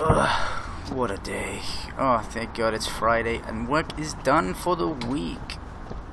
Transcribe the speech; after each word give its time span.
Ugh, 0.00 0.92
what 0.92 1.10
a 1.10 1.16
day. 1.16 1.60
Oh, 1.98 2.20
thank 2.30 2.54
God 2.54 2.72
it's 2.72 2.86
Friday 2.86 3.40
and 3.48 3.68
work 3.68 3.98
is 3.98 4.14
done 4.14 4.54
for 4.54 4.76
the 4.76 4.86
week. 4.86 5.56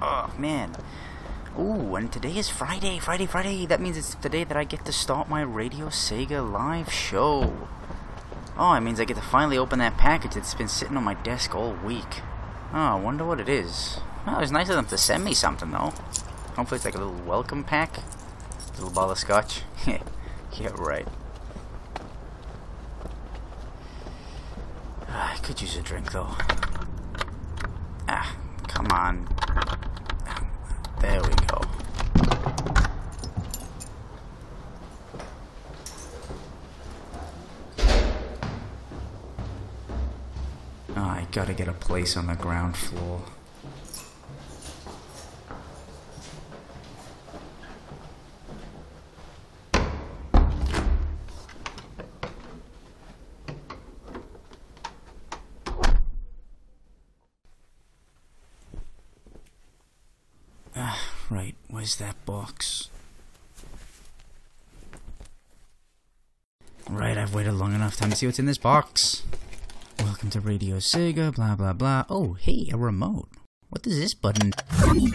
Oh, 0.02 0.34
man. 0.40 0.76
Ooh, 1.60 1.94
and 1.94 2.12
today 2.12 2.36
is 2.36 2.50
Friday, 2.50 2.98
Friday, 2.98 3.28
Friday. 3.28 3.68
That 3.68 3.80
means 3.80 3.96
it's 3.96 4.16
the 4.16 4.28
day 4.28 4.44
that 4.44 4.58
I 4.58 4.64
get 4.64 4.86
to 4.86 4.92
start 4.92 5.30
my 5.30 5.44
Radio 5.44 5.90
Sega 5.90 6.52
live 6.52 6.92
show. 6.92 7.70
Oh, 8.58 8.74
it 8.74 8.82
means 8.82 9.00
I 9.00 9.06
get 9.06 9.18
to 9.18 9.22
finally 9.22 9.58
open 9.58 9.78
that 9.78 10.00
package 10.00 10.34
that's 10.34 10.56
been 10.56 10.68
sitting 10.68 10.98
on 10.98 11.04
my 11.04 11.14
desk 11.14 11.54
all 11.54 11.74
week. 11.86 12.22
Oh, 12.74 12.78
I 12.78 12.96
wonder 12.96 13.24
what 13.24 13.40
it 13.40 13.48
is. 13.48 14.00
Well, 14.26 14.38
it 14.38 14.42
was 14.42 14.52
nice 14.52 14.70
of 14.70 14.78
them 14.78 14.88
to 14.88 14.98
send 14.98 15.24
me 15.24 15.36
something, 15.36 15.70
though. 15.70 15.94
Hopefully 16.56 16.78
it's 16.78 16.86
like 16.86 16.96
a 16.96 16.98
little 16.98 17.22
welcome 17.24 17.64
pack. 17.64 18.00
A 18.00 18.72
little 18.78 18.90
bottle 18.90 19.12
of 19.12 19.20
scotch. 19.20 19.62
yeah, 19.88 20.70
right. 20.74 21.08
I 25.16 25.38
could 25.56 25.62
use 25.62 25.78
a 25.78 25.82
drink, 25.82 26.12
though. 26.12 26.28
Ah, 28.10 28.36
come 28.68 28.88
on. 28.88 29.26
There 31.00 31.22
we 31.22 31.30
go. 31.48 31.62
Oh, 40.98 41.02
I 41.02 41.26
gotta 41.32 41.54
get 41.54 41.70
a 41.70 41.74
place 41.74 42.18
on 42.18 42.28
the 42.28 42.36
ground 42.36 42.76
floor. 42.76 43.22
Ah, 60.78 61.00
right. 61.30 61.56
That 61.86 62.16
box? 62.26 62.90
Right, 66.90 67.16
I've 67.16 67.36
waited 67.36 67.54
long 67.54 67.76
enough 67.76 67.96
time 67.96 68.10
to 68.10 68.16
see 68.16 68.26
what's 68.26 68.40
in 68.40 68.48
this 68.48 68.58
box. 68.58 69.22
Welcome 70.00 70.32
to 70.32 70.40
Radio 70.42 70.78
Sega, 70.78 71.34
blah 71.36 71.56
blah 71.56 71.74
blah. 71.74 72.06
Oh, 72.10 72.34
hey, 72.34 72.70
a 72.74 72.78
remote. 72.78 73.30
What 73.70 73.84
does 73.84 74.00
this 74.00 74.16
button? 74.16 74.52
Come 74.80 74.98
on, 74.98 75.14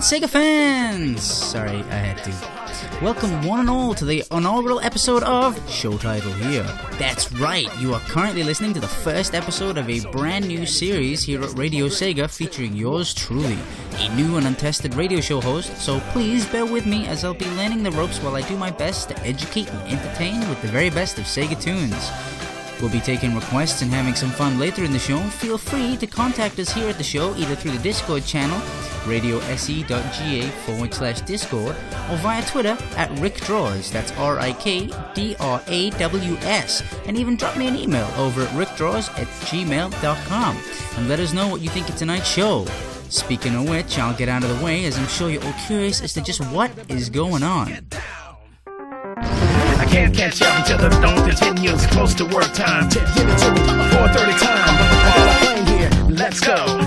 Morning, 0.00 0.22
Sega 0.22 0.30
fans! 0.30 1.22
Sorry, 1.22 1.76
I 1.76 1.96
had 1.96 2.24
to. 2.24 3.04
Welcome, 3.04 3.46
one 3.46 3.60
and 3.60 3.68
all, 3.68 3.92
to 3.94 4.06
the 4.06 4.24
inaugural 4.32 4.80
episode 4.80 5.22
of 5.24 5.60
Show 5.70 5.98
Title 5.98 6.32
Here. 6.32 6.62
That's 6.92 7.30
right, 7.32 7.68
you 7.78 7.92
are 7.92 8.00
currently 8.00 8.42
listening 8.42 8.72
to 8.72 8.80
the 8.80 8.88
first 8.88 9.34
episode 9.34 9.76
of 9.76 9.90
a 9.90 10.00
brand 10.10 10.48
new 10.48 10.64
series 10.64 11.22
here 11.22 11.42
at 11.42 11.52
Radio 11.52 11.88
Sega 11.88 12.30
featuring 12.30 12.74
yours 12.74 13.12
truly, 13.12 13.58
a 13.96 14.14
new 14.16 14.38
and 14.38 14.46
untested 14.46 14.94
radio 14.94 15.20
show 15.20 15.38
host, 15.38 15.76
so 15.76 16.00
please 16.12 16.46
bear 16.46 16.64
with 16.64 16.86
me 16.86 17.06
as 17.06 17.22
I'll 17.22 17.34
be 17.34 17.50
learning 17.50 17.82
the 17.82 17.90
ropes 17.90 18.20
while 18.20 18.36
I 18.36 18.48
do 18.48 18.56
my 18.56 18.70
best 18.70 19.10
to 19.10 19.20
educate 19.20 19.70
and 19.70 19.92
entertain 19.92 20.48
with 20.48 20.62
the 20.62 20.68
very 20.68 20.88
best 20.88 21.18
of 21.18 21.24
Sega 21.24 21.60
tunes. 21.60 22.39
We'll 22.80 22.90
be 22.90 23.00
taking 23.00 23.34
requests 23.34 23.82
and 23.82 23.90
having 23.90 24.14
some 24.14 24.30
fun 24.30 24.58
later 24.58 24.84
in 24.84 24.92
the 24.92 24.98
show. 24.98 25.18
Feel 25.18 25.58
free 25.58 25.96
to 25.98 26.06
contact 26.06 26.58
us 26.58 26.72
here 26.72 26.88
at 26.88 26.96
the 26.96 27.04
show 27.04 27.34
either 27.36 27.54
through 27.54 27.72
the 27.72 27.82
Discord 27.82 28.24
channel, 28.24 28.58
radiose.ga 29.04 30.48
forward 30.64 30.94
slash 30.94 31.20
Discord, 31.22 31.76
or 32.10 32.16
via 32.16 32.42
Twitter 32.46 32.78
at 32.96 33.10
Rick 33.18 33.36
Draws, 33.42 33.90
that's 33.90 34.12
R 34.12 34.38
I 34.38 34.52
K 34.54 34.90
D 35.14 35.36
R 35.40 35.62
A 35.66 35.90
W 35.90 36.36
S, 36.38 36.82
and 37.06 37.18
even 37.18 37.36
drop 37.36 37.56
me 37.56 37.68
an 37.68 37.76
email 37.76 38.10
over 38.16 38.42
at 38.42 38.48
rickdraws 38.50 39.10
at 39.18 39.26
gmail.com 39.48 40.62
and 40.96 41.08
let 41.08 41.20
us 41.20 41.32
know 41.32 41.48
what 41.48 41.60
you 41.60 41.68
think 41.68 41.88
of 41.88 41.96
tonight's 41.96 42.28
show. 42.28 42.66
Speaking 43.10 43.56
of 43.56 43.68
which, 43.68 43.98
I'll 43.98 44.16
get 44.16 44.28
out 44.28 44.44
of 44.44 44.56
the 44.56 44.64
way 44.64 44.84
as 44.84 44.96
I'm 44.96 45.08
sure 45.08 45.30
you're 45.30 45.44
all 45.44 45.54
curious 45.66 46.00
as 46.00 46.14
to 46.14 46.22
just 46.22 46.40
what 46.52 46.70
is 46.88 47.10
going 47.10 47.42
on. 47.42 47.86
I 50.00 50.04
can't 50.04 50.16
catch 50.16 50.40
up 50.40 50.58
until 50.60 50.78
the 50.78 50.88
dawn 51.02 51.28
continues 51.28 51.86
close 51.88 52.14
to 52.14 52.24
work 52.24 52.54
time. 52.54 52.88
Give 52.88 53.02
it 53.02 53.38
to 53.38 53.50
me, 53.52 53.60
4:30 53.60 54.32
time. 54.40 54.74
While 55.04 55.28
I'm 55.28 55.38
playing 55.40 55.66
here, 55.66 55.90
let's 56.08 56.40
go. 56.40 56.79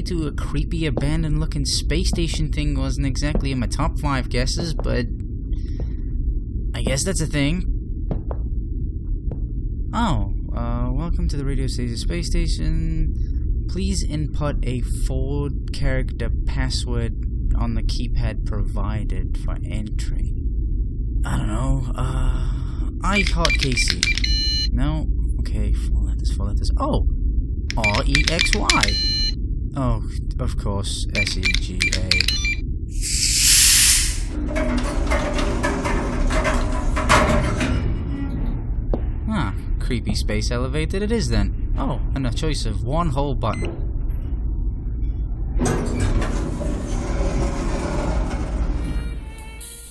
To 0.00 0.26
a 0.26 0.32
creepy 0.32 0.86
abandoned 0.86 1.38
looking 1.38 1.66
space 1.66 2.08
station 2.08 2.50
thing 2.50 2.78
wasn't 2.78 3.06
exactly 3.06 3.52
in 3.52 3.58
my 3.58 3.66
top 3.66 3.98
five 3.98 4.30
guesses, 4.30 4.72
but 4.72 5.06
I 6.74 6.82
guess 6.82 7.04
that's 7.04 7.20
a 7.20 7.26
thing. 7.26 7.66
Oh, 9.92 10.32
uh, 10.56 10.90
welcome 10.92 11.28
to 11.28 11.36
the 11.36 11.44
Radio 11.44 11.66
Station 11.66 11.98
Space 11.98 12.28
Station. 12.28 13.66
Please 13.68 14.02
input 14.02 14.56
a 14.62 14.80
four 14.80 15.50
character 15.74 16.30
password 16.46 17.26
on 17.58 17.74
the 17.74 17.82
keypad 17.82 18.46
provided 18.46 19.36
for 19.36 19.56
entry. 19.62 20.32
I 21.26 21.36
don't 21.36 21.48
know, 21.48 21.92
uh, 21.94 22.88
I 23.04 23.24
heart 23.34 23.52
KC. 23.60 24.72
No? 24.72 25.08
Okay, 25.40 25.74
four 25.74 26.00
letters, 26.00 26.34
four 26.34 26.46
letters. 26.46 26.70
Oh! 26.78 27.06
R 27.76 28.04
E 28.06 28.24
X 28.30 28.54
Y. 28.54 29.41
Oh, 29.74 30.02
of 30.38 30.58
course, 30.58 31.06
S 31.16 31.38
E 31.38 31.42
G 31.42 31.80
A. 31.96 32.10
Ah, 39.28 39.54
creepy 39.80 40.14
space 40.14 40.50
elevator 40.50 40.98
it 40.98 41.10
is 41.10 41.30
then. 41.30 41.74
Oh, 41.78 42.00
and 42.14 42.26
a 42.26 42.32
choice 42.32 42.66
of 42.66 42.84
one 42.84 43.08
whole 43.08 43.34
button. 43.34 43.88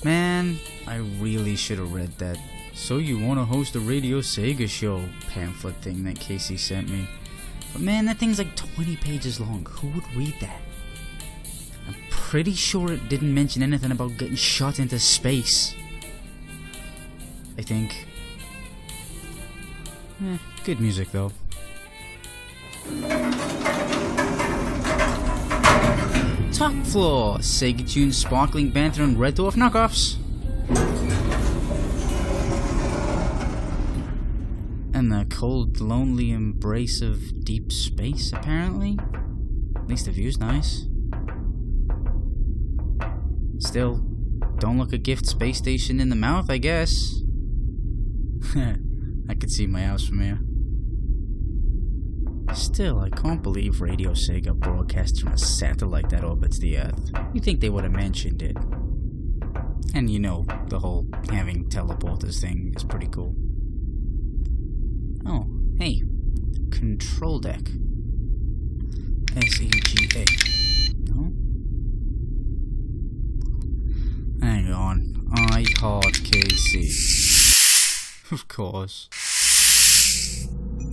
Man, 0.03 0.57
I 0.87 0.97
really 1.19 1.55
should 1.55 1.79
have 1.79 1.91
read 1.91 2.17
that. 2.19 2.37
So 2.73 2.97
you 2.99 3.19
want 3.19 3.39
to 3.39 3.45
host 3.45 3.75
a 3.75 3.79
Radio 3.79 4.19
Sega 4.19 4.69
show 4.69 5.03
pamphlet 5.29 5.75
thing 5.77 6.03
that 6.03 6.19
Casey 6.19 6.57
sent 6.57 6.89
me. 6.89 7.07
But 7.73 7.81
man, 7.81 8.05
that 8.05 8.17
thing's 8.17 8.37
like 8.37 8.55
20 8.55 8.97
pages 8.97 9.39
long. 9.39 9.65
Who 9.69 9.87
would 9.89 10.15
read 10.15 10.35
that? 10.41 10.61
I'm 11.87 11.95
pretty 12.09 12.53
sure 12.53 12.91
it 12.91 13.09
didn't 13.09 13.33
mention 13.33 13.63
anything 13.63 13.91
about 13.91 14.17
getting 14.17 14.35
shot 14.35 14.79
into 14.79 14.99
space. 14.99 15.73
I 17.57 17.61
think. 17.61 18.07
Eh, 20.23 20.37
good 20.63 20.79
music 20.79 21.11
though. 21.11 21.31
Top 26.53 26.73
floor, 26.85 27.37
Sega 27.39 27.89
Tunes 27.89 28.17
Sparkling 28.17 28.69
Banter 28.69 29.03
and 29.03 29.19
Red 29.19 29.35
Dwarf 29.35 29.55
knockoffs. 29.55 30.17
And 34.93 35.11
the 35.11 35.25
cold, 35.33 35.81
lonely 35.81 36.31
embrace 36.31 37.01
of 37.01 37.40
deep 37.51 37.69
space, 37.69 38.31
apparently. 38.31 38.97
At 39.75 39.89
least 39.89 40.05
the 40.05 40.11
view's 40.11 40.39
nice. 40.39 40.85
Still, 43.59 43.97
don't 44.59 44.77
look 44.77 44.93
a 44.93 44.97
gift 44.97 45.25
space 45.25 45.57
station 45.57 45.99
in 45.99 46.07
the 46.07 46.15
mouth, 46.15 46.49
I 46.49 46.59
guess. 46.59 46.93
I 48.55 49.33
could 49.33 49.51
see 49.51 49.67
my 49.67 49.81
house 49.81 50.05
from 50.05 50.21
here. 50.21 50.39
Still, 52.55 53.01
I 53.01 53.09
can't 53.09 53.43
believe 53.43 53.81
Radio 53.81 54.11
Sega 54.11 54.55
broadcasts 54.55 55.19
from 55.19 55.33
a 55.33 55.37
satellite 55.37 56.09
that 56.11 56.23
orbits 56.23 56.57
the 56.57 56.77
Earth. 56.77 57.11
You 57.33 57.41
think 57.41 57.59
they 57.59 57.69
would 57.69 57.83
have 57.83 57.91
mentioned 57.91 58.41
it. 58.41 58.55
And 59.93 60.09
you 60.09 60.19
know, 60.19 60.45
the 60.69 60.79
whole 60.79 61.05
having 61.29 61.67
teleporters 61.67 62.39
thing 62.39 62.71
is 62.77 62.85
pretty 62.85 63.07
cool. 63.07 63.35
Oh, 65.25 65.47
hey. 65.77 66.01
Control 66.71 67.39
deck. 67.39 67.61
S 69.35 69.61
E 69.61 69.69
G 69.69 70.09
A. 70.15 70.25
No? 71.11 71.31
Hang 74.41 74.71
on. 74.73 75.27
I 75.33 75.63
Heart 75.79 76.13
KC. 76.23 76.91
of 78.31 78.47
course. 78.47 79.09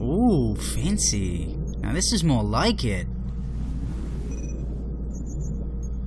Ooh, 0.00 0.54
fancy. 0.54 1.56
Now 1.78 1.92
this 1.92 2.12
is 2.12 2.22
more 2.22 2.44
like 2.44 2.84
it. 2.84 3.06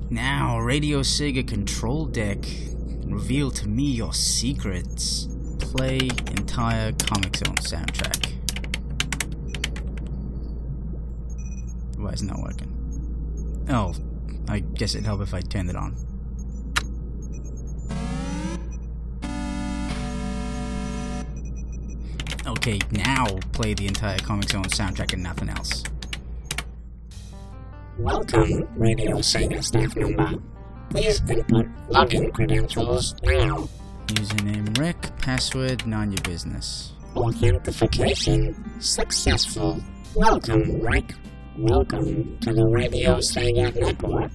Now, 0.09 0.59
Radio 0.59 1.00
Sega 1.01 1.47
Control 1.47 2.06
Deck, 2.06 2.45
reveal 3.06 3.50
to 3.51 3.67
me 3.67 3.91
your 3.91 4.13
secrets. 4.13 5.27
Play 5.59 6.00
entire 6.27 6.91
Comix 6.91 7.38
Zone 7.38 7.56
soundtrack. 7.56 8.40
Is 12.13 12.23
not 12.23 12.39
working? 12.39 13.65
Oh, 13.69 13.93
I 14.49 14.59
guess 14.59 14.95
it'd 14.95 15.05
help 15.05 15.21
if 15.21 15.33
I 15.33 15.39
turned 15.39 15.69
it 15.69 15.75
on. 15.77 15.95
Okay, 22.45 22.79
now 22.91 23.25
play 23.53 23.73
the 23.73 23.87
entire 23.87 24.17
Comix 24.17 24.51
Zone 24.51 24.63
soundtrack 24.65 25.13
and 25.13 25.23
nothing 25.23 25.47
else. 25.49 25.83
Welcome, 27.97 28.67
Radio 28.75 29.17
Sega 29.17 29.63
staff 29.63 29.95
member. 29.95 30.33
Please 30.89 31.21
input 31.29 31.67
login 31.89 32.33
credentials 32.33 33.15
now. 33.23 33.69
Username 34.07 34.77
Rick, 34.77 35.17
password 35.19 35.87
none 35.87 36.11
your 36.11 36.21
business. 36.23 36.91
Authentication 37.15 38.81
successful. 38.81 39.81
Welcome, 40.13 40.81
Rick. 40.81 41.13
Welcome 41.57 42.38
to 42.39 42.53
the 42.53 42.65
Radio 42.65 43.18
Sega 43.18 43.75
Network. 43.75 44.31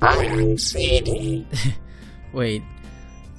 I 0.00 0.24
am 0.26 0.56
CD. 0.56 1.44
Wait, 2.32 2.62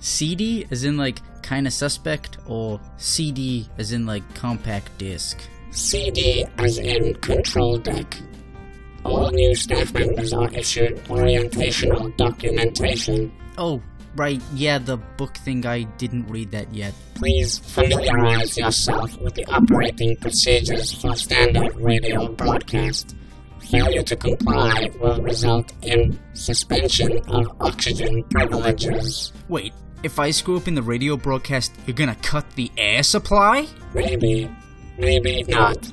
CD 0.02 0.68
as 0.72 0.84
in 0.84 0.98
like 0.98 1.20
kinda 1.42 1.72
suspect, 1.72 2.38
or 2.46 2.82
CD 2.98 3.70
as 3.78 3.94
in 3.94 4.06
like 4.06 4.24
compact 4.36 4.98
disc? 4.98 5.40
CD 5.72 6.46
as 6.58 6.78
in 6.78 7.14
control 7.16 7.78
deck. 7.78 8.20
All 9.06 9.32
new 9.32 9.56
staff 9.56 9.94
members 9.94 10.34
are 10.34 10.54
issued 10.54 10.98
orientational 11.06 12.16
documentation. 12.18 13.32
Oh, 13.58 13.82
right, 14.16 14.42
yeah, 14.54 14.78
the 14.78 14.98
book 14.98 15.36
thing, 15.38 15.66
I 15.66 15.84
didn't 15.84 16.28
read 16.28 16.52
that 16.52 16.74
yet. 16.74 16.94
Please 17.16 17.60
familiarize 17.60 18.58
yourself 18.58 19.18
with 19.20 19.34
the 19.36 19.46
operating 19.46 20.16
procedures 20.18 20.94
for 20.94 21.16
standard 21.16 21.76
radio 21.76 22.28
broadcast. 22.30 23.16
Failure 23.60 24.04
to 24.04 24.16
comply 24.16 24.92
will 25.00 25.22
result 25.22 25.72
in 25.82 26.20
suspension 26.34 27.20
of 27.28 27.46
oxygen 27.62 28.24
privileges. 28.30 29.32
Wait, 29.48 29.74
if 30.04 30.20
I 30.20 30.32
screw 30.32 30.58
up 30.58 30.68
in 30.68 30.76
the 30.76 30.82
radio 30.82 31.16
broadcast, 31.16 31.74
you're 31.88 31.96
gonna 31.96 32.16
cut 32.16 32.50
the 32.56 32.70
air 32.78 33.04
supply? 33.04 33.68
Maybe, 33.94 34.50
maybe 34.98 35.44
not. 35.48 35.92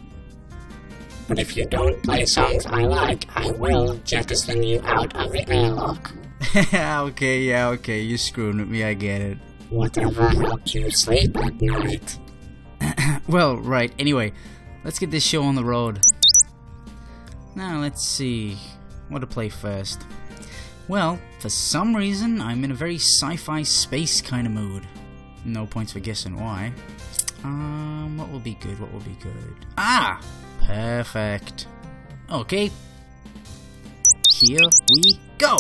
But 1.29 1.39
if 1.39 1.57
you 1.57 1.65
don't 1.67 2.03
play 2.03 2.27
songs 2.27 2.67
I 2.67 2.83
like, 2.83 3.25
I 3.37 3.53
will 3.53 3.95
jettison 4.05 4.65
you 4.65 4.81
out 4.85 5.15
of 5.15 5.31
the 5.31 5.49
airlock. 5.49 6.11
okay, 6.75 7.43
yeah, 7.43 7.69
okay, 7.69 8.01
you're 8.01 8.19
screwing 8.19 8.59
with 8.59 8.69
me, 8.69 8.83
I 8.83 8.95
get 8.95 9.21
it. 9.21 9.39
Whatever 9.69 10.29
helped 10.29 10.75
you 10.75 10.91
sleep 10.91 11.37
at 11.37 11.61
night. 11.61 12.19
Well, 13.29 13.59
right, 13.59 13.93
anyway, 13.99 14.33
let's 14.85 14.99
get 14.99 15.11
this 15.11 15.25
show 15.25 15.43
on 15.43 15.55
the 15.55 15.65
road. 15.65 16.01
Now, 17.55 17.81
let's 17.81 18.03
see. 18.03 18.57
What 19.09 19.21
to 19.21 19.27
play 19.27 19.49
first? 19.49 20.07
Well, 20.89 21.21
for 21.41 21.49
some 21.49 21.95
reason, 21.95 22.41
I'm 22.41 22.65
in 22.65 22.71
a 22.71 22.75
very 22.75 22.97
sci 22.97 23.37
fi 23.37 23.63
space 23.63 24.21
kind 24.21 24.47
of 24.47 24.53
mood. 24.53 24.87
No 25.45 25.67
points 25.67 25.93
for 25.93 26.01
guessing 26.01 26.41
why. 26.41 26.73
Um, 27.45 28.17
what 28.19 28.31
will 28.31 28.41
be 28.41 28.55
good? 28.55 28.79
What 28.81 28.93
will 28.93 29.01
be 29.01 29.17
good? 29.23 29.67
Ah! 29.79 30.21
Perfect. 30.63 31.67
Okay. 32.31 32.71
Here 34.29 34.69
we 34.93 35.19
go! 35.39 35.59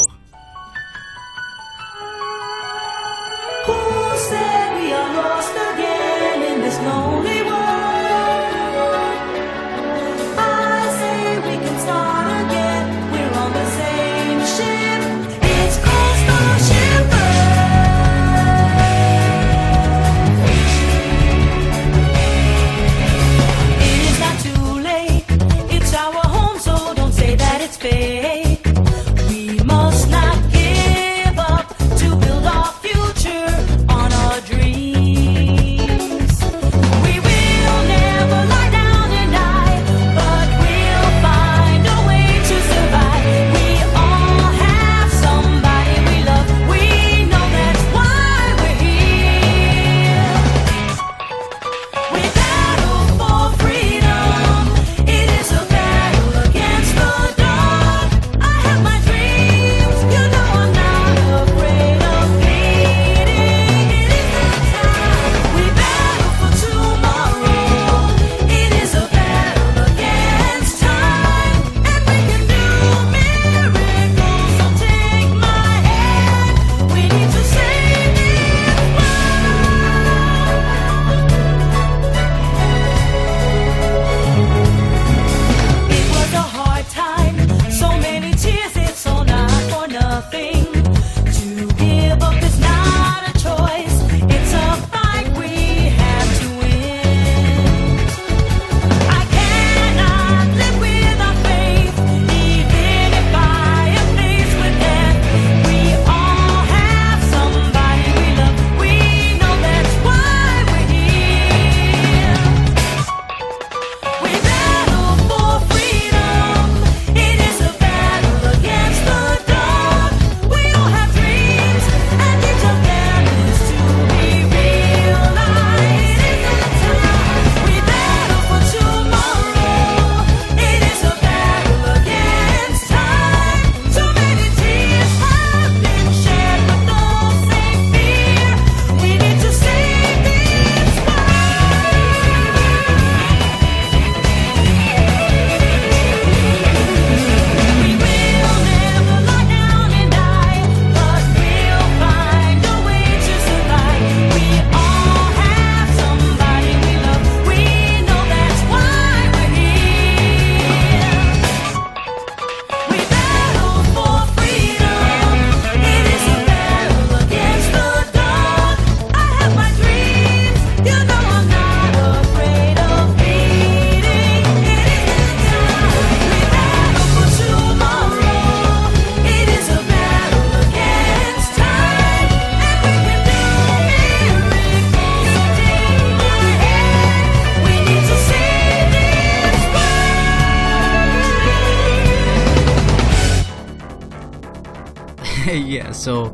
yeah, 195.54 195.90
so 195.90 196.26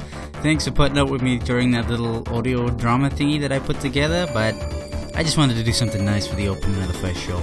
thanks 0.42 0.66
for 0.66 0.73
putting 0.73 0.99
up 0.99 1.08
with 1.08 1.23
me 1.23 1.38
during 1.38 1.70
that 1.70 1.88
little 1.88 2.23
audio 2.28 2.68
drama 2.68 3.08
thingy 3.08 3.40
that 3.40 3.50
I 3.50 3.58
put 3.58 3.80
together, 3.80 4.28
but 4.35 4.54
I 5.14 5.23
just 5.23 5.38
wanted 5.38 5.54
to 5.54 5.62
do 5.62 5.73
something 5.73 6.04
nice 6.04 6.26
for 6.26 6.37
the 6.37 6.49
opening 6.49 6.78
of 6.82 6.88
the 6.88 6.94
first 6.94 7.20
show. 7.20 7.40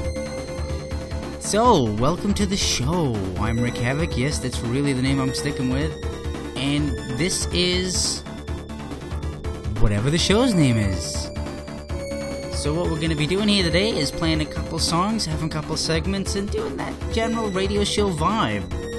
So, 1.40 1.92
welcome 1.94 2.36
to 2.36 2.46
the 2.46 2.56
show. 2.56 3.16
I'm 3.40 3.60
Rick 3.60 3.78
Havoc. 3.78 4.16
Yes, 4.16 4.38
that's 4.38 4.60
really 4.60 4.94
the 4.94 5.02
name 5.02 5.20
I'm 5.20 5.34
sticking 5.34 5.70
with. 5.70 5.92
And 6.56 6.90
this 7.18 7.48
is 7.48 8.22
whatever 9.80 10.12
the 10.12 10.20
show's 10.20 10.54
name 10.54 10.78
is. 10.78 11.24
So, 12.56 12.76
what 12.76 12.92
we're 12.92 12.98
going 12.98 13.10
to 13.10 13.16
be 13.16 13.28
doing 13.28 13.48
here 13.48 13.64
today 13.64 13.90
is 13.90 14.12
playing 14.12 14.42
a 14.42 14.46
couple 14.46 14.78
songs, 14.78 15.26
having 15.26 15.48
a 15.48 15.52
couple 15.52 15.76
segments, 15.76 16.36
and 16.36 16.52
doing 16.52 16.78
that 16.78 16.94
general 17.14 17.50
radio 17.50 17.84
show 17.84 18.12
vibe. 18.12 18.93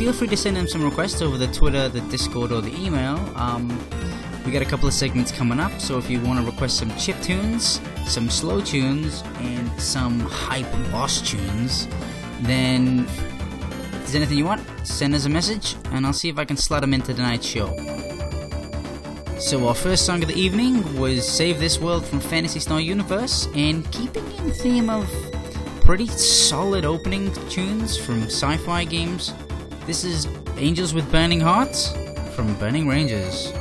Feel 0.00 0.14
free 0.14 0.28
to 0.28 0.36
send 0.38 0.56
in 0.56 0.66
some 0.66 0.82
requests 0.82 1.20
over 1.20 1.36
the 1.36 1.48
Twitter, 1.48 1.90
the 1.90 2.00
Discord, 2.00 2.52
or 2.52 2.62
the 2.62 2.74
email. 2.74 3.18
Um, 3.36 3.68
we 4.46 4.50
got 4.50 4.62
a 4.62 4.64
couple 4.64 4.88
of 4.88 4.94
segments 4.94 5.30
coming 5.30 5.60
up, 5.60 5.78
so 5.78 5.98
if 5.98 6.08
you 6.08 6.18
want 6.22 6.40
to 6.40 6.50
request 6.50 6.78
some 6.78 6.88
chip 6.96 7.20
tunes, 7.20 7.82
some 8.06 8.30
slow 8.30 8.62
tunes, 8.62 9.22
and 9.40 9.70
some 9.78 10.20
hype 10.20 10.72
boss 10.90 11.20
tunes, 11.20 11.86
then 12.40 13.00
if 13.00 13.16
there's 13.98 14.14
anything 14.14 14.38
you 14.38 14.46
want, 14.46 14.62
send 14.84 15.14
us 15.14 15.26
a 15.26 15.28
message, 15.28 15.76
and 15.92 16.06
I'll 16.06 16.14
see 16.14 16.30
if 16.30 16.38
I 16.38 16.46
can 16.46 16.56
slot 16.56 16.80
them 16.80 16.94
into 16.94 17.12
tonight's 17.12 17.46
show. 17.46 17.66
So 19.38 19.68
our 19.68 19.74
first 19.74 20.06
song 20.06 20.22
of 20.22 20.30
the 20.30 20.40
evening 20.40 20.98
was 20.98 21.28
Save 21.28 21.60
This 21.60 21.78
World 21.78 22.06
from 22.06 22.20
Phantasy 22.20 22.60
Star 22.60 22.80
Universe, 22.80 23.48
and 23.54 23.84
keeping 23.92 24.24
in 24.38 24.50
theme 24.50 24.88
of 24.88 25.06
pretty 25.82 26.06
solid 26.06 26.86
opening 26.86 27.30
tunes 27.50 27.98
from 27.98 28.22
sci-fi 28.22 28.84
games, 28.84 29.34
this 29.86 30.04
is 30.04 30.28
Angels 30.56 30.94
with 30.94 31.10
Burning 31.10 31.40
Hearts 31.40 31.92
from 32.34 32.54
Burning 32.54 32.86
Rangers. 32.88 33.52